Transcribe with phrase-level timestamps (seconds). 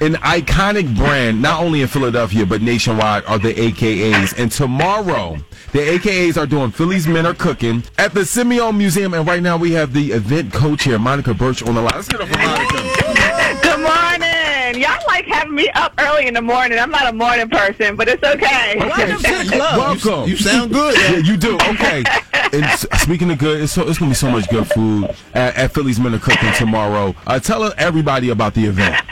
[0.00, 4.38] an iconic brand, not only in Philadelphia, but nationwide, are the AKAs.
[4.38, 5.36] And tomorrow,
[5.72, 9.14] the AKAs are doing Philly's Men Are Cooking at the Simeone Museum.
[9.14, 11.92] And right now, we have the event coach here, Monica Birch, on the line.
[11.94, 13.62] Let's get up for Monica.
[13.62, 14.82] Good morning.
[14.82, 16.78] Y'all like having me up early in the morning.
[16.78, 18.80] I'm not a morning person, but it's okay.
[18.94, 19.58] Okay.
[19.58, 20.28] Welcome.
[20.28, 20.96] You sound good.
[20.96, 21.56] Yeah, you do.
[21.56, 22.04] Okay.
[22.52, 22.64] And
[22.98, 25.74] speaking of good, it's, so, it's going to be so much good food at, at
[25.74, 27.14] Philly's Men Are Cooking tomorrow.
[27.26, 29.03] Uh, tell everybody about the event.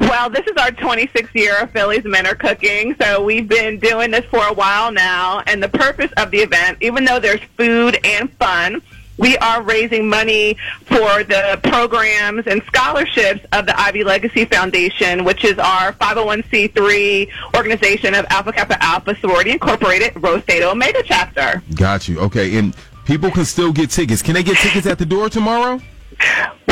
[0.00, 4.10] Well, this is our 26th year of Philly's Men Are Cooking, so we've been doing
[4.10, 5.42] this for a while now.
[5.46, 8.82] And the purpose of the event, even though there's food and fun,
[9.16, 10.56] we are raising money
[10.86, 18.14] for the programs and scholarships of the Ivy Legacy Foundation, which is our 501c3 organization
[18.14, 21.62] of Alpha Kappa Alpha Sorority Incorporated, Rho Theta Omega chapter.
[21.74, 22.18] Got you.
[22.20, 22.56] Okay.
[22.58, 24.22] And people can still get tickets.
[24.22, 25.80] Can they get tickets at the door tomorrow?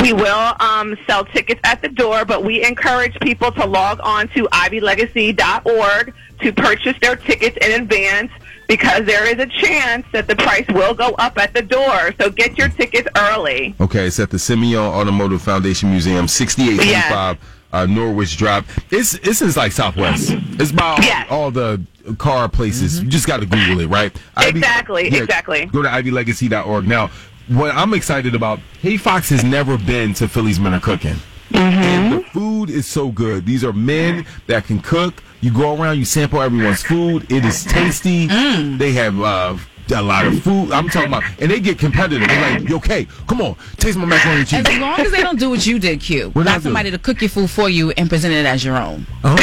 [0.02, 4.27] We will um, sell tickets at the door, but we encourage people to log on
[4.30, 8.32] to ivylegacy.org to purchase their tickets in advance
[8.66, 12.13] because there is a chance that the price will go up at the door.
[12.21, 13.76] So get your tickets early.
[13.80, 14.07] Okay.
[14.07, 17.38] It's at the Simeone Automotive Foundation Museum, 6825
[17.73, 18.66] uh, Norwich Drive.
[18.91, 20.30] It's, it's in like Southwest.
[20.32, 21.26] It's by all, Yes.
[21.30, 21.80] all the
[22.19, 23.01] car places.
[23.02, 24.15] You just got to Google it, right?
[24.38, 25.66] Exactly, exactly.
[25.66, 26.88] Go to ivylegacy.org.
[26.88, 27.10] Now,
[27.48, 31.16] what I'm excited about, Kay Fox has never been to Philly's Men Are Cooking.
[31.54, 33.45] And the food is so good.
[33.45, 35.23] These are men that can cook.
[35.40, 37.30] You go around, you sample everyone's food.
[37.30, 38.26] It is tasty.
[38.26, 39.57] They have uh,
[39.95, 40.73] a lot of food.
[40.73, 42.26] I'm talking about, and they get competitive.
[42.26, 44.65] They're like, okay, come on, taste my macaroni and cheese.
[44.66, 46.30] As long as they don't do what you did, Q.
[46.30, 49.07] What Not somebody to cook your food for you and present it as your own.
[49.24, 49.37] Oh,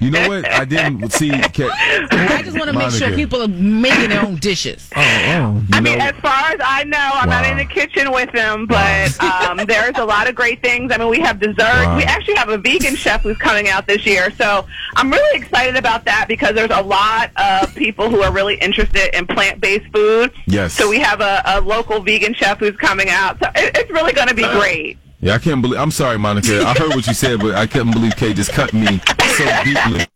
[0.00, 0.50] you know what?
[0.50, 1.30] I didn't see.
[1.30, 4.88] Ca- I just want to make sure people are making their own dishes.
[4.96, 8.10] Oh, oh, you I mean, as far as I know, I'm not in the kitchen
[8.10, 10.90] with them, but um, there's a lot of great things.
[10.92, 11.58] I mean, we have dessert.
[11.58, 11.96] Wow.
[11.98, 15.76] We actually have a vegan chef who's coming out this year, so I'm really excited
[15.76, 20.32] about that because there's a lot of people who are really interested in plant-based food.
[20.46, 20.72] Yes.
[20.72, 23.38] So we have a, a local vegan chef who's coming out.
[23.42, 24.98] So it, it's really going to be great.
[25.20, 25.78] Yeah, I can't believe.
[25.78, 26.62] I'm sorry, Monica.
[26.62, 29.00] I heard what you said, but I couldn't believe Kay just cut me
[29.48, 30.06] so deeply.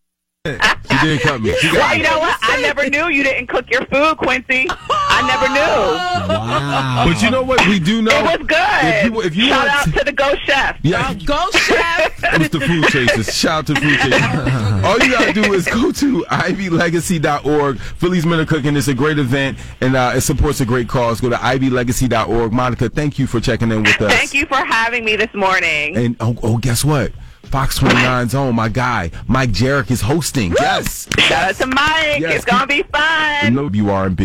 [0.47, 1.55] She did cut me.
[1.59, 1.97] She got Well, me.
[1.97, 2.39] you know what?
[2.43, 4.67] I never knew you didn't cook your food, Quincy.
[4.91, 6.35] I never knew.
[6.35, 7.07] Wow.
[7.09, 7.67] But you know what?
[7.67, 8.11] We do know.
[8.15, 8.59] It was good.
[8.83, 10.79] If you, if you Shout out to the Go Chef.
[10.83, 12.23] yeah, Go, chef!
[12.25, 13.35] it was the food chasers.
[13.35, 14.21] Shout out to food chasers.
[14.85, 17.79] All you gotta do is go to ivylegacy.org.
[17.79, 18.77] Philly's Men Are Cooking.
[18.77, 21.23] It's a great event and uh, it supports a great cause.
[21.23, 22.53] Go to ivylegacy.org.
[22.53, 24.13] Monica, thank you for checking in with us.
[24.13, 25.97] Thank you for having me this morning.
[25.97, 27.13] And oh, oh guess what?
[27.47, 30.55] Fox 29's own, my guy, Mike Jerrick is hosting.
[30.59, 31.09] Yes.
[31.19, 32.21] Shout out to Mike.
[32.21, 32.37] Yes.
[32.37, 33.55] It's going to be fun.
[33.55, 34.23] No, you R&B.